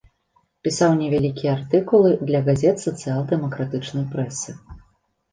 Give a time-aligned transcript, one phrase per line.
[0.67, 4.55] Пісаў невялікія артыкулы для газет сацыял-дэмакратычнай прэсы.